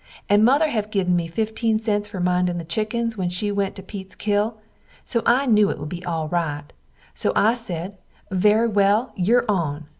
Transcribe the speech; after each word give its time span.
and 0.27 0.43
Mother 0.43 0.69
had 0.69 0.89
give 0.89 1.07
me 1.07 1.27
15 1.27 1.77
fer 1.77 2.19
mindin 2.19 2.57
the 2.57 2.63
chikens 2.65 3.17
when 3.17 3.29
she 3.29 3.51
went 3.51 3.75
to 3.75 3.83
Peeks 3.83 4.15
kill, 4.15 4.57
so 5.05 5.21
I 5.27 5.45
new 5.45 5.69
it 5.69 5.77
would 5.77 5.89
be 5.89 6.03
al 6.05 6.27
rite, 6.27 6.73
so 7.13 7.31
I 7.35 7.53
sed 7.53 7.99
very 8.31 8.67
well 8.67 9.13
your 9.15 9.45
on. 9.47 9.85